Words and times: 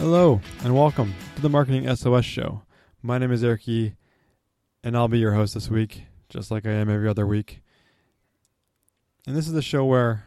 Hello, 0.00 0.40
and 0.64 0.74
welcome 0.74 1.12
to 1.36 1.42
the 1.42 1.50
Marketing 1.50 1.94
SOS 1.94 2.24
Show. 2.24 2.62
My 3.02 3.18
name 3.18 3.30
is 3.30 3.44
Eric 3.44 3.68
Yee, 3.68 3.96
and 4.82 4.96
I'll 4.96 5.08
be 5.08 5.18
your 5.18 5.34
host 5.34 5.52
this 5.52 5.68
week, 5.68 6.04
just 6.30 6.50
like 6.50 6.64
I 6.64 6.70
am 6.70 6.88
every 6.88 7.06
other 7.06 7.26
week. 7.26 7.60
And 9.26 9.36
this 9.36 9.46
is 9.46 9.52
the 9.52 9.60
show 9.60 9.84
where 9.84 10.24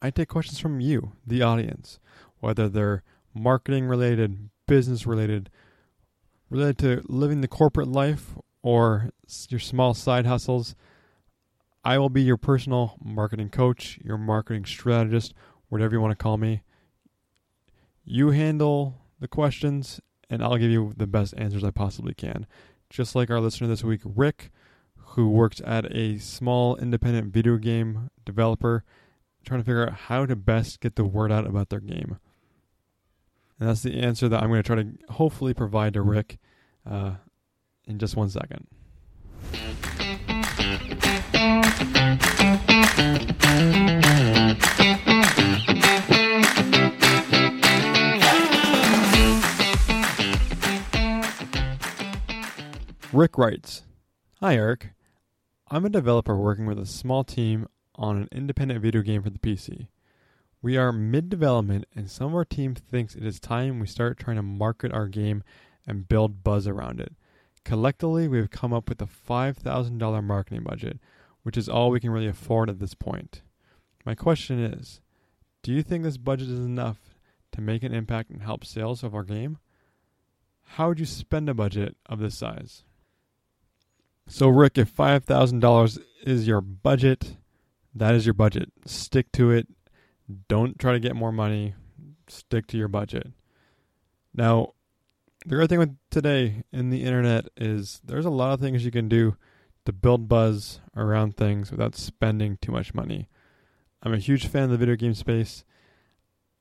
I 0.00 0.10
take 0.10 0.28
questions 0.28 0.60
from 0.60 0.78
you, 0.78 1.10
the 1.26 1.42
audience, 1.42 1.98
whether 2.38 2.68
they're 2.68 3.02
marketing 3.34 3.86
related, 3.86 4.48
business 4.68 5.08
related, 5.08 5.50
related 6.48 6.78
to 6.78 7.02
living 7.08 7.40
the 7.40 7.48
corporate 7.48 7.88
life, 7.88 8.36
or 8.62 9.10
your 9.48 9.58
small 9.58 9.92
side 9.92 10.24
hustles. 10.24 10.76
I 11.84 11.98
will 11.98 12.10
be 12.10 12.22
your 12.22 12.36
personal 12.36 12.94
marketing 13.02 13.50
coach, 13.50 13.98
your 14.04 14.18
marketing 14.18 14.66
strategist, 14.66 15.34
whatever 15.68 15.96
you 15.96 16.00
want 16.00 16.16
to 16.16 16.22
call 16.22 16.36
me. 16.36 16.62
You 18.04 18.30
handle 18.30 18.98
the 19.20 19.28
questions, 19.28 20.00
and 20.28 20.42
I'll 20.42 20.56
give 20.56 20.70
you 20.70 20.92
the 20.96 21.06
best 21.06 21.34
answers 21.36 21.62
I 21.62 21.70
possibly 21.70 22.14
can. 22.14 22.46
Just 22.90 23.14
like 23.14 23.30
our 23.30 23.40
listener 23.40 23.68
this 23.68 23.84
week, 23.84 24.00
Rick, 24.04 24.50
who 24.96 25.28
works 25.28 25.60
at 25.64 25.84
a 25.94 26.18
small 26.18 26.76
independent 26.76 27.32
video 27.32 27.56
game 27.56 28.10
developer, 28.24 28.84
trying 29.44 29.60
to 29.60 29.64
figure 29.64 29.86
out 29.86 29.94
how 29.94 30.26
to 30.26 30.34
best 30.34 30.80
get 30.80 30.96
the 30.96 31.04
word 31.04 31.30
out 31.30 31.46
about 31.46 31.68
their 31.68 31.80
game. 31.80 32.18
And 33.60 33.68
that's 33.68 33.82
the 33.82 34.00
answer 34.00 34.28
that 34.28 34.42
I'm 34.42 34.48
going 34.48 34.62
to 34.62 34.66
try 34.66 34.82
to 34.82 34.88
hopefully 35.10 35.54
provide 35.54 35.94
to 35.94 36.02
Rick 36.02 36.38
uh, 36.84 37.14
in 37.86 37.98
just 37.98 38.16
one 38.16 38.28
second. 38.28 38.66
Rick 53.22 53.38
writes 53.38 53.84
Hi, 54.40 54.56
Eric. 54.56 54.94
I'm 55.70 55.84
a 55.84 55.90
developer 55.90 56.36
working 56.36 56.66
with 56.66 56.76
a 56.76 56.84
small 56.84 57.22
team 57.22 57.68
on 57.94 58.16
an 58.16 58.28
independent 58.32 58.82
video 58.82 59.00
game 59.00 59.22
for 59.22 59.30
the 59.30 59.38
PC. 59.38 59.86
We 60.60 60.76
are 60.76 60.90
mid 60.90 61.28
development, 61.28 61.84
and 61.94 62.10
some 62.10 62.26
of 62.26 62.34
our 62.34 62.44
team 62.44 62.74
thinks 62.74 63.14
it 63.14 63.24
is 63.24 63.38
time 63.38 63.78
we 63.78 63.86
start 63.86 64.18
trying 64.18 64.38
to 64.38 64.42
market 64.42 64.92
our 64.92 65.06
game 65.06 65.44
and 65.86 66.08
build 66.08 66.42
buzz 66.42 66.66
around 66.66 67.00
it. 67.00 67.12
Collectively, 67.64 68.26
we 68.26 68.38
have 68.38 68.50
come 68.50 68.72
up 68.72 68.88
with 68.88 69.00
a 69.00 69.06
$5,000 69.06 70.24
marketing 70.24 70.64
budget, 70.64 70.98
which 71.44 71.56
is 71.56 71.68
all 71.68 71.92
we 71.92 72.00
can 72.00 72.10
really 72.10 72.26
afford 72.26 72.68
at 72.68 72.80
this 72.80 72.94
point. 72.94 73.42
My 74.04 74.16
question 74.16 74.58
is 74.58 75.00
Do 75.62 75.72
you 75.72 75.84
think 75.84 76.02
this 76.02 76.16
budget 76.16 76.48
is 76.48 76.58
enough 76.58 76.98
to 77.52 77.60
make 77.60 77.84
an 77.84 77.94
impact 77.94 78.30
and 78.30 78.42
help 78.42 78.64
sales 78.64 79.04
of 79.04 79.14
our 79.14 79.22
game? 79.22 79.58
How 80.70 80.88
would 80.88 80.98
you 80.98 81.06
spend 81.06 81.48
a 81.48 81.54
budget 81.54 81.96
of 82.06 82.18
this 82.18 82.36
size? 82.36 82.82
So, 84.28 84.48
Rick, 84.48 84.78
if 84.78 84.94
$5,000 84.94 85.98
is 86.24 86.46
your 86.46 86.60
budget, 86.60 87.36
that 87.94 88.14
is 88.14 88.24
your 88.24 88.34
budget. 88.34 88.72
Stick 88.86 89.30
to 89.32 89.50
it. 89.50 89.68
Don't 90.48 90.78
try 90.78 90.92
to 90.92 91.00
get 91.00 91.16
more 91.16 91.32
money. 91.32 91.74
Stick 92.28 92.66
to 92.68 92.78
your 92.78 92.88
budget. 92.88 93.28
Now, 94.34 94.72
the 95.44 95.56
great 95.56 95.68
thing 95.68 95.78
with 95.78 95.96
today 96.10 96.62
in 96.72 96.90
the 96.90 97.04
internet 97.04 97.48
is 97.56 98.00
there's 98.04 98.24
a 98.24 98.30
lot 98.30 98.52
of 98.52 98.60
things 98.60 98.84
you 98.84 98.90
can 98.90 99.08
do 99.08 99.36
to 99.84 99.92
build 99.92 100.28
buzz 100.28 100.80
around 100.96 101.36
things 101.36 101.70
without 101.70 101.96
spending 101.96 102.56
too 102.62 102.72
much 102.72 102.94
money. 102.94 103.28
I'm 104.02 104.14
a 104.14 104.18
huge 104.18 104.46
fan 104.46 104.64
of 104.64 104.70
the 104.70 104.76
video 104.76 104.96
game 104.96 105.14
space. 105.14 105.64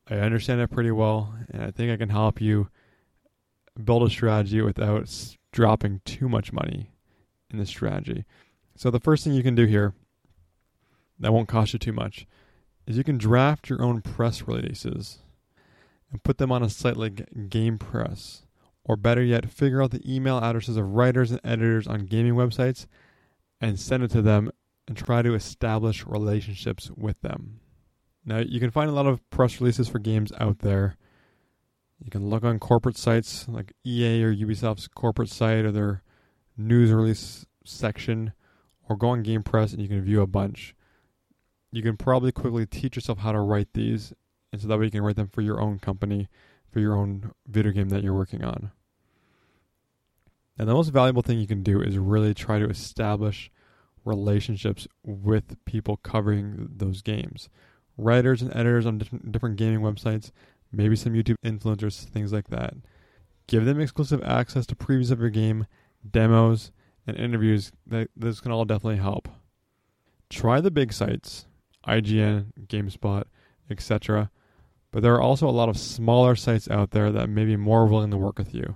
I 0.10 0.16
understand 0.16 0.62
it 0.62 0.72
pretty 0.72 0.92
well, 0.92 1.34
and 1.50 1.64
I 1.64 1.72
think 1.72 1.92
I 1.92 1.98
can 1.98 2.10
help 2.10 2.42
you 2.42 2.70
build 3.82 4.04
a 4.04 4.10
strategy 4.10 4.62
without 4.62 5.08
dropping 5.52 6.02
too 6.04 6.28
much 6.28 6.52
money 6.52 6.91
in 7.52 7.60
this 7.60 7.70
strategy. 7.70 8.26
So 8.76 8.90
the 8.90 9.00
first 9.00 9.24
thing 9.24 9.34
you 9.34 9.44
can 9.44 9.56
do 9.56 9.66
here 9.66 9.94
that 11.20 11.34
won't 11.34 11.48
cost 11.48 11.74
you 11.74 11.80
too 11.80 11.94
much 11.94 12.26
is 12.88 12.98
you 12.98 13.04
can 13.04 13.18
draft 13.18 13.70
your 13.70 13.82
own 13.82 14.02
press 14.02 14.48
releases 14.48 15.20
and 16.12 16.24
put 16.24 16.38
them 16.38 16.52
on 16.52 16.64
a 16.64 16.70
site 16.70 16.98
like 16.98 17.30
GamePress. 17.34 18.42
Or 18.84 18.96
better 18.96 19.24
yet, 19.24 19.52
figure 19.52 19.82
out 19.82 19.92
the 19.92 20.02
email 20.12 20.40
addresses 20.40 20.76
of 20.76 20.94
writers 20.94 21.30
and 21.30 21.40
editors 21.44 21.88
on 21.88 22.08
gaming 22.08 22.34
websites 22.34 22.88
and 23.62 23.80
send 23.80 24.04
it 24.04 24.12
to 24.12 24.24
them 24.24 24.52
and 24.88 24.98
try 24.98 25.22
to 25.22 25.36
establish 25.36 26.06
relationships 26.06 26.90
with 26.98 27.22
them. 27.22 27.60
Now, 28.26 28.40
you 28.40 28.60
can 28.60 28.72
find 28.72 28.90
a 28.90 28.94
lot 28.94 29.06
of 29.06 29.28
press 29.30 29.62
releases 29.62 29.88
for 29.88 30.00
games 30.00 30.32
out 30.40 30.60
there. 30.60 30.98
You 32.04 32.10
can 32.10 32.30
look 32.30 32.44
on 32.44 32.58
corporate 32.58 32.98
sites 32.98 33.48
like 33.48 33.74
EA 33.86 34.24
or 34.24 34.34
Ubisoft's 34.34 34.88
corporate 34.88 35.30
site 35.30 35.66
or 35.66 35.72
their 35.72 36.02
news 36.58 36.92
release 36.92 37.46
section 37.64 38.34
or 38.90 38.96
go 38.96 39.10
on 39.10 39.24
Game 39.24 39.44
Press 39.44 39.74
and 39.74 39.82
you 39.82 39.88
can 39.88 40.02
view 40.02 40.22
a 40.22 40.28
bunch. 40.28 40.76
You 41.72 41.82
can 41.82 41.98
probably 41.98 42.32
quickly 42.32 42.66
teach 42.66 42.96
yourself 42.96 43.20
how 43.20 43.32
to 43.32 43.40
write 43.40 43.70
these, 43.74 44.14
and 44.52 44.62
so 44.62 44.68
that 44.68 44.78
way 44.78 44.86
you 44.86 44.92
can 44.92 45.04
write 45.04 45.16
them 45.16 45.30
for 45.30 45.42
your 45.42 45.62
own 45.62 45.80
company, 45.80 46.28
for 46.70 46.80
your 46.80 46.96
own 46.96 47.32
video 47.48 47.72
game 47.72 47.90
that 47.90 48.04
you're 48.04 48.14
working 48.14 48.44
on. 48.44 48.72
And 50.58 50.68
the 50.68 50.74
most 50.74 50.90
valuable 50.90 51.22
thing 51.22 51.40
you 51.40 51.48
can 51.48 51.64
do 51.64 51.82
is 51.82 51.98
really 51.98 52.34
try 52.34 52.60
to 52.60 52.70
establish 52.70 53.50
relationships 54.04 54.88
with 55.04 55.64
people 55.66 55.98
covering 55.98 56.70
those 56.76 57.02
games. 57.02 57.50
Writers 57.98 58.42
and 58.42 58.54
editors 58.56 58.86
on 58.86 58.98
different, 58.98 59.32
different 59.32 59.56
gaming 59.56 59.80
websites, 59.80 60.32
maybe 60.72 60.96
some 60.96 61.14
YouTube 61.14 61.36
influencers, 61.46 62.04
things 62.04 62.34
like 62.34 62.50
that. 62.50 62.74
Give 63.48 63.66
them 63.66 63.80
exclusive 63.80 64.24
access 64.24 64.66
to 64.68 64.76
previews 64.76 65.12
of 65.12 65.20
your 65.20 65.30
game 65.30 65.68
demos, 66.10 66.72
and 67.08 67.18
interviews, 67.18 67.72
that 67.88 68.10
this 68.16 68.40
can 68.40 68.52
all 68.52 68.66
definitely 68.66 68.98
help. 68.98 69.28
Try 70.30 70.62
the 70.62 70.72
big 70.72 70.94
sites, 70.94 71.48
IGN, 71.88 72.54
GameSpot, 72.68 73.24
etc. 73.70 74.32
But 74.92 75.04
there 75.04 75.16
are 75.16 75.22
also 75.22 75.48
a 75.48 75.52
lot 75.52 75.70
of 75.70 75.78
smaller 75.78 76.36
sites 76.36 76.70
out 76.70 76.92
there 76.92 77.12
that 77.12 77.30
may 77.30 77.46
be 77.46 77.56
more 77.56 77.86
willing 77.86 78.12
to 78.12 78.18
work 78.18 78.38
with 78.38 78.54
you. 78.54 78.76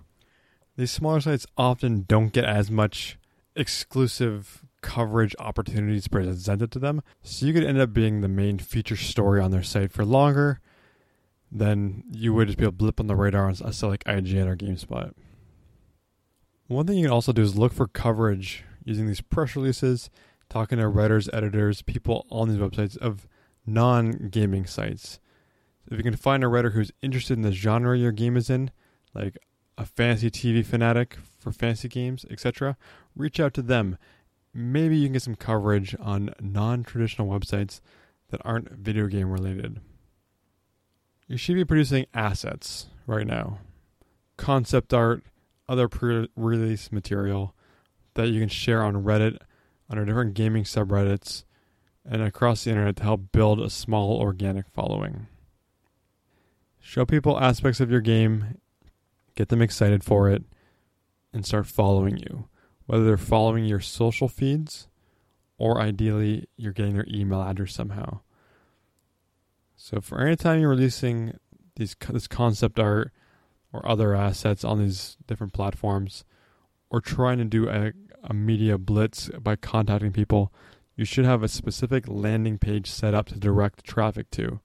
These 0.77 0.91
smaller 0.91 1.21
sites 1.21 1.45
often 1.57 2.05
don't 2.07 2.33
get 2.33 2.45
as 2.45 2.69
much 2.69 3.17
exclusive 3.55 4.65
coverage 4.81 5.35
opportunities 5.39 6.07
presented 6.07 6.71
to 6.71 6.79
them, 6.79 7.01
so 7.23 7.45
you 7.45 7.53
could 7.53 7.63
end 7.63 7.79
up 7.79 7.93
being 7.93 8.21
the 8.21 8.27
main 8.27 8.59
feature 8.59 8.97
story 8.97 9.41
on 9.41 9.51
their 9.51 9.63
site 9.63 9.91
for 9.91 10.05
longer 10.05 10.59
than 11.51 12.03
you 12.11 12.33
would 12.33 12.47
just 12.47 12.57
be 12.57 12.65
a 12.65 12.71
blip 12.71 12.99
on 12.99 13.07
the 13.07 13.15
radar 13.15 13.45
on 13.45 13.51
a 13.63 13.71
site 13.71 13.89
like 13.89 14.03
IGN 14.03 14.47
or 14.47 14.57
GameSpot. 14.57 15.13
One 16.67 16.87
thing 16.87 16.97
you 16.97 17.03
can 17.05 17.13
also 17.13 17.31
do 17.31 17.43
is 17.43 17.55
look 17.57 17.73
for 17.73 17.87
coverage 17.87 18.63
using 18.83 19.05
these 19.07 19.21
press 19.21 19.55
releases, 19.55 20.09
talking 20.49 20.79
to 20.79 20.87
writers, 20.87 21.29
editors, 21.31 21.81
people 21.81 22.25
on 22.31 22.49
these 22.49 22.57
websites 22.57 22.97
of 22.97 23.27
non 23.65 24.29
gaming 24.29 24.65
sites. 24.65 25.19
If 25.91 25.97
you 25.97 26.03
can 26.03 26.15
find 26.15 26.43
a 26.43 26.47
writer 26.47 26.71
who's 26.71 26.91
interested 27.03 27.33
in 27.33 27.43
the 27.43 27.51
genre 27.51 27.95
your 27.95 28.11
game 28.11 28.35
is 28.35 28.49
in, 28.49 28.71
like 29.13 29.37
a 29.77 29.85
fantasy 29.85 30.31
TV 30.31 30.65
fanatic 30.65 31.17
for 31.39 31.51
fantasy 31.51 31.87
games, 31.87 32.25
etc., 32.31 32.77
reach 33.15 33.39
out 33.39 33.53
to 33.53 33.61
them. 33.61 33.97
Maybe 34.51 34.97
you 34.97 35.07
can 35.07 35.13
get 35.13 35.21
some 35.21 35.35
coverage 35.35 35.95
on 35.99 36.33
non 36.39 36.83
traditional 36.83 37.27
websites 37.27 37.81
that 38.29 38.41
aren't 38.43 38.71
video 38.71 39.05
game 39.05 39.29
related. 39.29 39.81
You 41.27 41.37
should 41.37 41.55
be 41.55 41.65
producing 41.65 42.07
assets 42.13 42.87
right 43.05 43.27
now 43.27 43.59
concept 44.37 44.93
art, 44.93 45.23
other 45.67 45.87
pre-release 45.87 46.91
material 46.91 47.55
that 48.13 48.29
you 48.29 48.39
can 48.39 48.49
share 48.49 48.83
on 48.83 49.03
Reddit, 49.03 49.37
under 49.89 50.05
different 50.05 50.33
gaming 50.33 50.63
subreddits, 50.63 51.43
and 52.03 52.21
across 52.21 52.63
the 52.63 52.71
internet 52.71 52.97
to 52.97 53.03
help 53.03 53.31
build 53.31 53.59
a 53.59 53.69
small 53.69 54.19
organic 54.19 54.67
following. 54.69 55.27
Show 56.79 57.05
people 57.05 57.39
aspects 57.39 57.79
of 57.79 57.89
your 57.89 58.01
game, 58.01 58.59
get 59.35 59.49
them 59.49 59.61
excited 59.61 60.03
for 60.03 60.29
it, 60.29 60.43
and 61.33 61.45
start 61.45 61.67
following 61.67 62.17
you. 62.17 62.47
Whether 62.85 63.05
they're 63.05 63.17
following 63.17 63.65
your 63.65 63.79
social 63.79 64.27
feeds 64.27 64.87
or 65.57 65.81
ideally 65.81 66.47
you're 66.57 66.73
getting 66.73 66.93
their 66.93 67.07
email 67.09 67.41
address 67.41 67.73
somehow. 67.73 68.19
So 69.75 69.99
for 70.01 70.21
any 70.21 70.35
time 70.35 70.59
you're 70.59 70.69
releasing 70.69 71.37
these 71.75 71.95
this 72.09 72.27
concept 72.27 72.79
art 72.79 73.11
or 73.75 73.87
other 73.87 74.15
assets 74.15 74.63
on 74.63 74.79
these 74.79 75.17
different 75.27 75.53
platforms 75.53 76.23
or 76.89 77.01
trying 77.01 77.37
to 77.37 77.45
do 77.45 77.69
a, 77.69 77.91
a 78.23 78.33
media 78.33 78.77
blitz 78.77 79.29
by 79.39 79.55
contacting 79.55 80.11
people, 80.11 80.53
you 80.95 81.03
should 81.03 81.25
have 81.25 81.43
a 81.43 81.47
specific 81.47 82.05
landing 82.07 82.57
page 82.57 82.89
set 82.89 83.13
up 83.13 83.27
to 83.27 83.39
direct 83.39 83.83
traffic 83.83 84.31
to. 84.31 84.59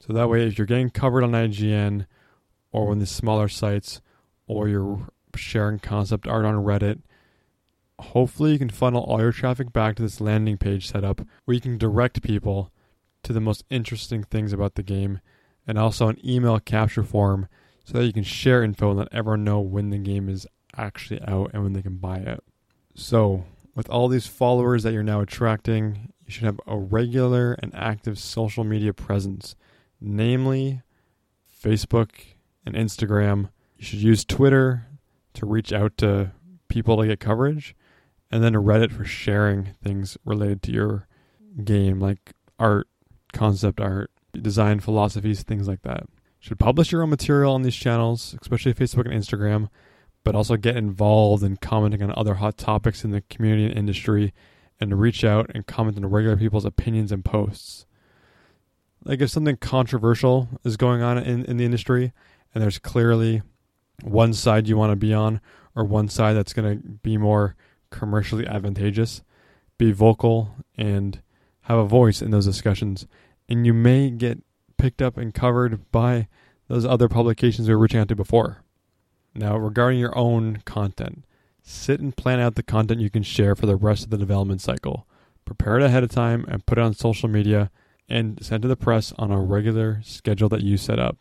So 0.00 0.12
that 0.12 0.28
way, 0.28 0.46
if 0.46 0.58
you're 0.58 0.66
getting 0.66 0.90
covered 0.90 1.22
on 1.22 1.32
IGN 1.32 2.06
or 2.72 2.90
on 2.90 2.98
the 2.98 3.06
smaller 3.06 3.48
sites, 3.48 4.00
or 4.46 4.68
you're 4.68 5.08
sharing 5.36 5.78
concept 5.78 6.26
art 6.26 6.44
on 6.44 6.64
Reddit, 6.64 7.02
hopefully 7.98 8.52
you 8.52 8.58
can 8.58 8.70
funnel 8.70 9.04
all 9.04 9.20
your 9.20 9.32
traffic 9.32 9.72
back 9.72 9.94
to 9.96 10.02
this 10.02 10.20
landing 10.20 10.58
page 10.58 10.88
setup 10.88 11.20
where 11.44 11.54
you 11.54 11.60
can 11.60 11.78
direct 11.78 12.22
people 12.22 12.72
to 13.22 13.32
the 13.32 13.40
most 13.40 13.64
interesting 13.70 14.24
things 14.24 14.52
about 14.52 14.74
the 14.74 14.82
game 14.82 15.20
and 15.66 15.78
also 15.78 16.08
an 16.08 16.18
email 16.26 16.58
capture 16.58 17.02
form 17.02 17.48
so 17.84 17.98
that 17.98 18.06
you 18.06 18.12
can 18.12 18.22
share 18.22 18.62
info 18.62 18.90
and 18.90 18.98
let 18.98 19.08
everyone 19.12 19.44
know 19.44 19.60
when 19.60 19.90
the 19.90 19.98
game 19.98 20.28
is 20.28 20.46
actually 20.76 21.20
out 21.22 21.50
and 21.52 21.62
when 21.62 21.72
they 21.72 21.82
can 21.82 21.96
buy 21.96 22.18
it. 22.18 22.42
So, 22.94 23.44
with 23.74 23.88
all 23.88 24.08
these 24.08 24.26
followers 24.26 24.82
that 24.82 24.92
you're 24.92 25.02
now 25.02 25.20
attracting, 25.20 26.12
you 26.26 26.32
should 26.32 26.44
have 26.44 26.60
a 26.66 26.76
regular 26.76 27.54
and 27.54 27.74
active 27.74 28.18
social 28.18 28.64
media 28.64 28.92
presence, 28.92 29.56
namely 30.00 30.82
Facebook 31.62 32.10
and 32.66 32.74
Instagram. 32.74 33.50
You 33.76 33.84
should 33.84 34.02
use 34.02 34.24
Twitter 34.24 34.86
to 35.34 35.46
reach 35.46 35.72
out 35.72 35.96
to 35.98 36.32
people 36.68 36.98
to 36.98 37.06
get 37.06 37.20
coverage, 37.20 37.74
and 38.30 38.42
then 38.42 38.54
Reddit 38.54 38.92
for 38.92 39.04
sharing 39.04 39.74
things 39.82 40.16
related 40.24 40.62
to 40.62 40.72
your 40.72 41.08
game, 41.64 41.98
like 41.98 42.32
art, 42.58 42.88
concept 43.32 43.80
art, 43.80 44.10
design 44.40 44.80
philosophies, 44.80 45.42
things 45.42 45.68
like 45.68 45.82
that. 45.82 46.02
You 46.02 46.48
should 46.48 46.58
publish 46.58 46.92
your 46.92 47.02
own 47.02 47.10
material 47.10 47.54
on 47.54 47.62
these 47.62 47.76
channels, 47.76 48.36
especially 48.40 48.74
Facebook 48.74 49.04
and 49.10 49.14
Instagram, 49.14 49.68
but 50.24 50.34
also 50.34 50.56
get 50.56 50.76
involved 50.76 51.42
in 51.42 51.56
commenting 51.56 52.02
on 52.02 52.12
other 52.16 52.34
hot 52.34 52.56
topics 52.56 53.04
in 53.04 53.10
the 53.10 53.22
community 53.22 53.66
and 53.66 53.78
industry 53.78 54.32
and 54.80 55.00
reach 55.00 55.24
out 55.24 55.50
and 55.54 55.66
comment 55.66 55.96
on 55.96 56.06
regular 56.06 56.36
people's 56.36 56.64
opinions 56.64 57.12
and 57.12 57.24
posts. 57.24 57.86
Like 59.04 59.20
if 59.20 59.30
something 59.30 59.56
controversial 59.56 60.48
is 60.64 60.76
going 60.76 61.02
on 61.02 61.18
in, 61.18 61.44
in 61.44 61.56
the 61.56 61.64
industry 61.64 62.12
and 62.54 62.62
there's 62.62 62.78
clearly 62.78 63.42
one 64.02 64.32
side 64.32 64.68
you 64.68 64.76
want 64.76 64.90
to 64.90 64.96
be 64.96 65.12
on 65.14 65.40
or 65.74 65.84
one 65.84 66.08
side 66.08 66.34
that's 66.34 66.52
going 66.52 66.76
to 66.76 66.88
be 66.88 67.16
more 67.16 67.56
commercially 67.90 68.46
advantageous, 68.46 69.22
be 69.78 69.92
vocal 69.92 70.54
and 70.76 71.22
have 71.62 71.78
a 71.78 71.86
voice 71.86 72.20
in 72.22 72.30
those 72.30 72.46
discussions. 72.46 73.06
And 73.52 73.66
you 73.66 73.74
may 73.74 74.08
get 74.08 74.42
picked 74.78 75.02
up 75.02 75.18
and 75.18 75.34
covered 75.34 75.90
by 75.92 76.26
those 76.68 76.86
other 76.86 77.06
publications 77.06 77.68
we 77.68 77.74
were 77.74 77.80
reaching 77.82 78.00
out 78.00 78.08
to 78.08 78.16
before. 78.16 78.62
Now, 79.34 79.58
regarding 79.58 80.00
your 80.00 80.16
own 80.16 80.62
content, 80.64 81.26
sit 81.62 82.00
and 82.00 82.16
plan 82.16 82.40
out 82.40 82.54
the 82.54 82.62
content 82.62 83.02
you 83.02 83.10
can 83.10 83.22
share 83.22 83.54
for 83.54 83.66
the 83.66 83.76
rest 83.76 84.04
of 84.04 84.10
the 84.10 84.16
development 84.16 84.62
cycle. 84.62 85.06
Prepare 85.44 85.76
it 85.76 85.82
ahead 85.82 86.02
of 86.02 86.10
time 86.10 86.46
and 86.48 86.64
put 86.64 86.78
it 86.78 86.80
on 86.80 86.94
social 86.94 87.28
media 87.28 87.70
and 88.08 88.42
send 88.42 88.62
to 88.62 88.68
the 88.68 88.74
press 88.74 89.12
on 89.18 89.30
a 89.30 89.38
regular 89.38 90.00
schedule 90.02 90.48
that 90.48 90.62
you 90.62 90.78
set 90.78 90.98
up. 90.98 91.18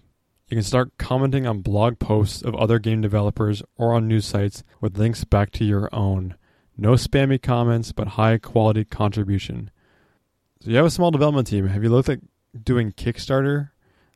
You 0.48 0.56
can 0.56 0.64
start 0.64 0.98
commenting 0.98 1.46
on 1.46 1.60
blog 1.60 2.00
posts 2.00 2.42
of 2.42 2.56
other 2.56 2.80
game 2.80 3.02
developers 3.02 3.62
or 3.76 3.94
on 3.94 4.08
news 4.08 4.26
sites 4.26 4.64
with 4.80 4.98
links 4.98 5.26
back 5.26 5.52
to 5.52 5.66
your 5.66 5.94
own. 5.94 6.36
No 6.78 6.94
spammy 6.94 7.42
comments, 7.42 7.92
but 7.92 8.16
high 8.16 8.38
quality 8.38 8.86
contribution. 8.86 9.70
So 10.64 10.70
you 10.70 10.76
have 10.76 10.86
a 10.86 10.92
small 10.92 11.10
development 11.10 11.48
team. 11.48 11.68
Have 11.70 11.82
you 11.82 11.90
looked 11.90 12.10
at 12.10 12.20
doing 12.64 12.92
Kickstarter, 12.92 13.72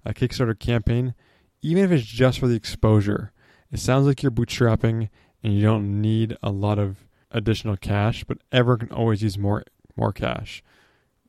a 0.05 0.13
Kickstarter 0.13 0.57
campaign, 0.57 1.15
even 1.63 1.83
if 1.83 1.91
it's 1.91 2.05
just 2.05 2.37
for 2.37 2.47
the 2.47 2.53
exposure? 2.55 3.31
It 3.71 3.79
sounds 3.79 4.05
like 4.05 4.21
you're 4.21 4.31
bootstrapping 4.31 5.09
and 5.41 5.53
you 5.55 5.63
don't 5.63 6.01
need 6.01 6.37
a 6.43 6.51
lot 6.51 6.77
of 6.77 7.07
additional 7.31 7.75
cash, 7.77 8.23
but 8.25 8.37
ever 8.51 8.77
can 8.77 8.91
always 8.91 9.23
use 9.23 9.39
more 9.39 9.63
more 9.97 10.13
cash. 10.13 10.61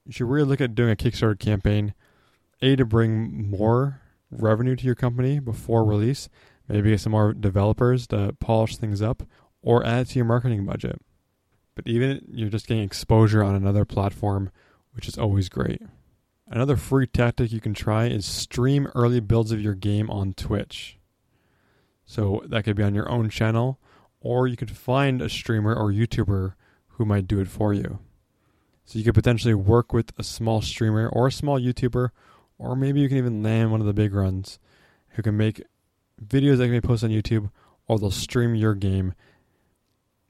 You 0.04 0.12
should 0.12 0.28
really 0.28 0.46
look 0.46 0.60
at 0.60 0.74
doing 0.74 0.90
a 0.90 0.96
Kickstarter 0.96 1.38
campaign, 1.38 1.94
a 2.60 2.76
to 2.76 2.84
bring 2.84 3.48
more 3.48 4.02
revenue 4.30 4.76
to 4.76 4.84
your 4.84 4.94
company 4.94 5.38
before 5.38 5.82
release, 5.82 6.28
maybe 6.68 6.90
get 6.90 7.00
some 7.00 7.12
more 7.12 7.32
developers 7.32 8.06
to 8.08 8.36
polish 8.38 8.76
things 8.76 9.00
up, 9.00 9.22
or 9.62 9.82
add 9.82 10.08
to 10.08 10.16
your 10.16 10.26
marketing 10.26 10.66
budget. 10.66 11.00
But 11.74 11.86
even 11.86 12.20
you're 12.28 12.50
just 12.50 12.66
getting 12.66 12.82
exposure 12.82 13.42
on 13.42 13.54
another 13.54 13.86
platform, 13.86 14.50
which 14.96 15.06
is 15.06 15.18
always 15.18 15.50
great. 15.50 15.82
Another 16.48 16.76
free 16.76 17.06
tactic 17.06 17.52
you 17.52 17.60
can 17.60 17.74
try 17.74 18.06
is 18.06 18.24
stream 18.24 18.88
early 18.94 19.20
builds 19.20 19.52
of 19.52 19.60
your 19.60 19.74
game 19.74 20.10
on 20.10 20.32
Twitch. 20.32 20.98
So 22.06 22.42
that 22.48 22.64
could 22.64 22.76
be 22.76 22.82
on 22.82 22.94
your 22.94 23.10
own 23.10 23.28
channel, 23.28 23.78
or 24.20 24.46
you 24.46 24.56
could 24.56 24.70
find 24.70 25.20
a 25.20 25.28
streamer 25.28 25.74
or 25.74 25.92
YouTuber 25.92 26.54
who 26.88 27.04
might 27.04 27.28
do 27.28 27.40
it 27.40 27.48
for 27.48 27.74
you. 27.74 27.98
So 28.86 28.98
you 28.98 29.04
could 29.04 29.14
potentially 29.14 29.54
work 29.54 29.92
with 29.92 30.12
a 30.16 30.22
small 30.22 30.62
streamer 30.62 31.08
or 31.08 31.26
a 31.26 31.32
small 31.32 31.60
YouTuber, 31.60 32.10
or 32.58 32.76
maybe 32.76 33.00
you 33.00 33.08
can 33.08 33.18
even 33.18 33.42
land 33.42 33.70
one 33.70 33.80
of 33.80 33.86
the 33.86 33.92
big 33.92 34.14
runs 34.14 34.58
who 35.10 35.22
can 35.22 35.36
make 35.36 35.62
videos 36.24 36.58
that 36.58 36.64
can 36.64 36.72
be 36.72 36.80
posted 36.80 37.10
on 37.10 37.16
YouTube 37.16 37.50
or 37.86 37.98
they'll 37.98 38.10
stream 38.10 38.54
your 38.54 38.74
game. 38.74 39.12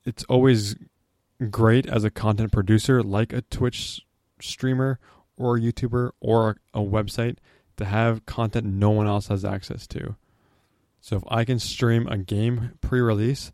It's 0.04 0.24
always 0.24 0.76
great 1.50 1.86
as 1.86 2.04
a 2.04 2.10
content 2.10 2.52
producer, 2.52 3.02
like 3.02 3.32
a 3.32 3.42
Twitch 3.42 4.06
streamer 4.40 4.98
or 5.36 5.56
a 5.56 5.60
YouTuber 5.60 6.10
or 6.20 6.56
a 6.72 6.80
website, 6.80 7.36
to 7.76 7.84
have 7.84 8.24
content 8.26 8.66
no 8.66 8.90
one 8.90 9.06
else 9.06 9.28
has 9.28 9.44
access 9.44 9.86
to. 9.88 10.16
So 11.00 11.16
if 11.16 11.22
I 11.28 11.44
can 11.44 11.58
stream 11.58 12.08
a 12.08 12.18
game 12.18 12.72
pre 12.80 13.00
release, 13.00 13.52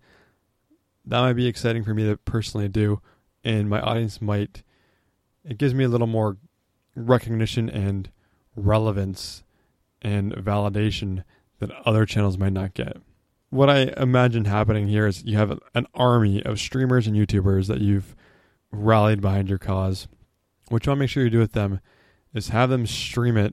that 1.05 1.21
might 1.21 1.33
be 1.35 1.47
exciting 1.47 1.85
for 1.85 1.93
me 1.93 2.09
to 2.09 2.17
personally 2.17 2.69
do, 2.69 3.01
and 3.45 3.69
my 3.69 3.81
audience 3.81 4.23
might. 4.23 4.63
It 5.45 5.59
gives 5.59 5.75
me 5.75 5.83
a 5.83 5.89
little 5.89 6.07
more 6.07 6.37
recognition 6.95 7.69
and 7.69 8.09
relevance 8.55 9.43
and 10.01 10.33
validation 10.33 11.25
that 11.59 11.71
other 11.85 12.07
channels 12.07 12.39
might 12.39 12.53
not 12.53 12.75
get. 12.75 12.99
What 13.51 13.69
I 13.69 13.93
imagine 13.97 14.47
happening 14.47 14.89
here 14.89 15.07
is 15.07 15.25
you 15.25 15.37
have 15.37 15.59
an 15.75 15.87
army 15.95 16.43
of 16.43 16.59
streamers 16.59 17.07
and 17.07 17.17
YouTubers 17.17 17.67
that 17.67 17.81
you've 17.81 18.17
rallied 18.71 19.21
behind 19.21 19.49
your 19.49 19.59
cause. 19.59 20.09
What 20.73 20.87
you 20.87 20.91
want 20.91 21.01
to 21.01 21.01
make 21.01 21.11
sure 21.11 21.23
you 21.23 21.29
do 21.29 21.39
with 21.39 21.53
them 21.53 21.81
is 22.33 22.49
have 22.49 22.71
them 22.71 22.87
stream 22.87 23.37
it 23.37 23.53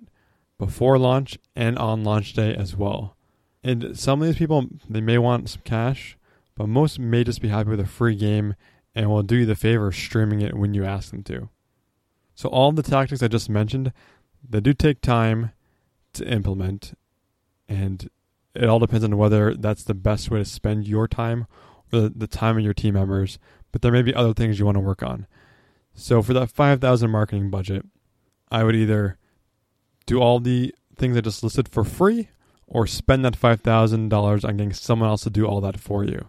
before 0.58 0.98
launch 0.98 1.38
and 1.54 1.78
on 1.78 2.06
launch 2.06 2.32
day 2.32 2.56
as 2.56 2.78
well. 2.78 3.18
And 3.62 4.00
some 4.00 4.22
of 4.22 4.28
these 4.28 4.38
people, 4.38 4.68
they 4.90 5.02
may 5.02 5.18
want 5.18 5.50
some 5.50 5.62
cash, 5.66 6.18
but 6.56 6.70
most 6.70 6.98
may 6.98 7.26
just 7.26 7.42
be 7.42 7.50
happy 7.50 7.72
with 7.72 7.82
a 7.82 7.86
free 7.86 8.16
game 8.16 8.56
and 8.96 9.10
will 9.10 9.22
do 9.22 9.36
you 9.36 9.46
the 9.46 9.58
favor 9.58 9.88
of 9.88 9.96
streaming 9.98 10.40
it 10.40 10.56
when 10.56 10.74
you 10.74 10.86
ask 10.86 11.12
them 11.12 11.24
to. 11.24 11.50
So 12.36 12.48
all 12.48 12.72
the 12.72 12.84
tactics 12.84 13.22
I 13.22 13.28
just 13.28 13.50
mentioned, 13.50 13.92
they 14.50 14.62
do 14.62 14.74
take 14.74 15.02
time 15.02 15.52
to 16.14 16.26
implement, 16.26 16.98
and 17.68 18.10
it 18.56 18.70
all 18.70 18.80
depends 18.80 19.04
on 19.04 19.18
whether 19.18 19.56
that's 19.56 19.84
the 19.84 19.94
best 19.94 20.32
way 20.32 20.40
to 20.40 20.46
spend 20.46 20.88
your 20.88 21.06
time 21.06 21.48
or 21.92 22.08
the 22.08 22.28
time 22.28 22.58
of 22.58 22.64
your 22.64 22.74
team 22.74 22.94
members. 22.94 23.40
But 23.74 23.82
there 23.82 23.92
may 23.92 24.04
be 24.04 24.16
other 24.16 24.34
things 24.34 24.58
you 24.58 24.66
want 24.66 24.78
to 24.78 24.82
work 24.82 25.04
on. 25.04 25.28
So 26.00 26.22
for 26.22 26.34
that 26.34 26.50
five 26.50 26.80
thousand 26.80 27.12
marketing 27.12 27.50
budget, 27.50 27.86
I 28.50 28.64
would 28.64 28.76
either 28.76 29.18
do 30.06 30.20
all 30.20 30.40
the 30.40 30.74
things 30.96 31.18
I 31.18 31.22
just 31.22 31.44
listed 31.44 31.68
for 31.68 31.84
free, 31.84 32.30
or 32.68 32.88
spend 32.88 33.26
that 33.26 33.36
five 33.36 33.62
thousand 33.62 34.10
dollars 34.10 34.46
on 34.46 34.58
getting 34.58 34.74
someone 34.74 35.10
else 35.10 35.24
to 35.24 35.30
do 35.30 35.46
all 35.46 35.62
that 35.62 35.80
for 35.80 36.04
you. 36.04 36.28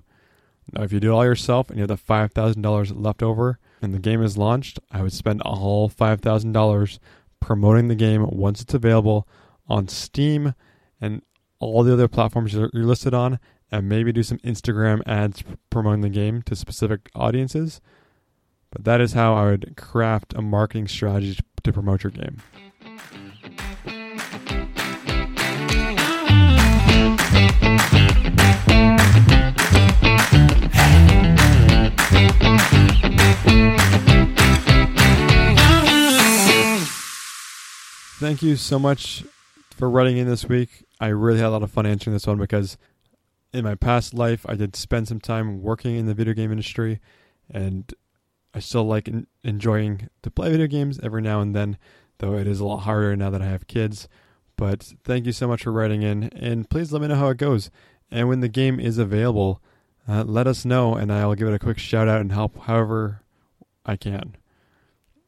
Now, 0.72 0.82
if 0.82 0.92
you 0.92 1.00
do 1.00 1.10
it 1.10 1.14
all 1.14 1.24
yourself 1.24 1.68
and 1.68 1.78
you 1.78 1.82
have 1.82 1.88
the 1.88 1.96
five 1.96 2.32
thousand 2.32 2.62
dollars 2.62 2.92
left 2.92 3.22
over 3.22 3.58
and 3.80 3.94
the 3.94 3.98
game 3.98 4.22
is 4.22 4.36
launched, 4.36 4.80
I 4.90 5.02
would 5.02 5.12
spend 5.12 5.40
all 5.42 5.88
five 5.88 6.20
thousand 6.20 6.52
dollars 6.52 6.98
promoting 7.40 7.88
the 7.88 7.94
game 7.94 8.26
once 8.28 8.60
it's 8.60 8.74
available 8.74 9.26
on 9.68 9.88
Steam 9.88 10.54
and 11.00 11.22
all 11.60 11.82
the 11.84 11.92
other 11.92 12.08
platforms 12.08 12.54
you're 12.54 12.70
listed 12.72 13.14
on, 13.14 13.38
and 13.70 13.88
maybe 13.88 14.12
do 14.12 14.22
some 14.22 14.38
Instagram 14.38 15.00
ads 15.06 15.44
promoting 15.70 16.00
the 16.00 16.08
game 16.08 16.42
to 16.42 16.56
specific 16.56 17.08
audiences. 17.14 17.80
But 18.72 18.84
that 18.84 19.00
is 19.00 19.14
how 19.14 19.34
I 19.34 19.46
would 19.46 19.76
craft 19.76 20.32
a 20.34 20.42
marketing 20.42 20.86
strategy 20.86 21.38
to 21.64 21.72
promote 21.72 22.04
your 22.04 22.12
game. 22.12 22.38
Thank 38.20 38.42
you 38.42 38.54
so 38.54 38.78
much 38.78 39.24
for 39.76 39.90
writing 39.90 40.18
in 40.18 40.28
this 40.28 40.44
week. 40.44 40.84
I 41.00 41.08
really 41.08 41.38
had 41.38 41.46
a 41.46 41.50
lot 41.50 41.62
of 41.62 41.70
fun 41.70 41.86
answering 41.86 42.14
this 42.14 42.26
one 42.26 42.38
because 42.38 42.76
in 43.52 43.64
my 43.64 43.74
past 43.74 44.14
life, 44.14 44.46
I 44.48 44.54
did 44.54 44.76
spend 44.76 45.08
some 45.08 45.20
time 45.20 45.62
working 45.62 45.96
in 45.96 46.06
the 46.06 46.14
video 46.14 46.34
game 46.34 46.52
industry, 46.52 47.00
and 47.50 47.92
I 48.54 48.60
still 48.60 48.84
like 48.84 49.08
in- 49.08 49.26
enjoying 49.42 50.08
to 50.22 50.30
play 50.30 50.50
video 50.50 50.66
games 50.66 50.98
every 51.02 51.22
now 51.22 51.40
and 51.40 51.54
then, 51.54 51.78
though 52.18 52.34
it 52.34 52.46
is 52.46 52.60
a 52.60 52.64
lot 52.64 52.78
harder 52.78 53.16
now 53.16 53.30
that 53.30 53.42
I 53.42 53.46
have 53.46 53.66
kids. 53.66 54.08
But 54.56 54.92
thank 55.04 55.26
you 55.26 55.32
so 55.32 55.48
much 55.48 55.62
for 55.62 55.72
writing 55.72 56.02
in, 56.02 56.24
and 56.34 56.68
please 56.68 56.92
let 56.92 57.00
me 57.00 57.08
know 57.08 57.16
how 57.16 57.28
it 57.28 57.38
goes. 57.38 57.70
And 58.10 58.28
when 58.28 58.40
the 58.40 58.48
game 58.48 58.78
is 58.80 58.98
available, 58.98 59.62
uh, 60.08 60.24
let 60.24 60.46
us 60.46 60.64
know, 60.64 60.94
and 60.94 61.12
I'll 61.12 61.34
give 61.34 61.48
it 61.48 61.54
a 61.54 61.58
quick 61.58 61.78
shout 61.78 62.08
out 62.08 62.20
and 62.20 62.32
help 62.32 62.58
however 62.58 63.22
I 63.86 63.96
can. 63.96 64.36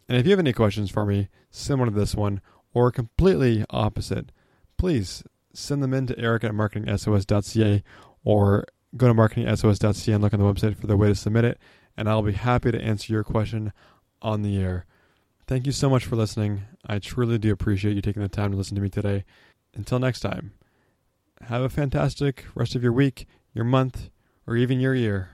And 0.08 0.18
if 0.18 0.26
you 0.26 0.32
have 0.32 0.40
any 0.40 0.52
questions 0.52 0.90
for 0.90 1.06
me, 1.06 1.28
similar 1.50 1.90
to 1.90 1.96
this 1.96 2.14
one, 2.14 2.40
or 2.74 2.90
completely 2.90 3.64
opposite, 3.70 4.32
please 4.76 5.22
send 5.54 5.82
them 5.82 5.94
in 5.94 6.06
to 6.06 6.18
eric 6.18 6.44
at 6.44 6.52
marketingsos.ca 6.52 7.82
or 8.24 8.66
go 8.96 9.08
to 9.08 9.14
marketingsos.ca 9.14 10.12
and 10.12 10.22
look 10.22 10.34
on 10.34 10.40
the 10.40 10.46
website 10.46 10.76
for 10.76 10.86
the 10.86 10.96
way 10.96 11.08
to 11.08 11.14
submit 11.14 11.44
it, 11.44 11.58
and 11.96 12.08
I'll 12.08 12.22
be 12.22 12.32
happy 12.32 12.72
to 12.72 12.80
answer 12.80 13.12
your 13.12 13.24
question 13.24 13.72
on 14.20 14.42
the 14.42 14.56
air. 14.58 14.86
Thank 15.46 15.66
you 15.66 15.72
so 15.72 15.90
much 15.90 16.04
for 16.04 16.16
listening. 16.16 16.62
I 16.86 16.98
truly 16.98 17.38
do 17.38 17.52
appreciate 17.52 17.94
you 17.94 18.02
taking 18.02 18.22
the 18.22 18.28
time 18.28 18.52
to 18.52 18.56
listen 18.56 18.74
to 18.76 18.80
me 18.80 18.88
today. 18.88 19.24
until 19.74 19.98
next 19.98 20.20
time, 20.20 20.52
have 21.42 21.62
a 21.62 21.68
fantastic 21.68 22.44
rest 22.54 22.74
of 22.74 22.82
your 22.82 22.92
week, 22.92 23.26
your 23.54 23.64
month, 23.64 24.10
or 24.46 24.56
even 24.56 24.80
your 24.80 24.94
year. 24.94 25.30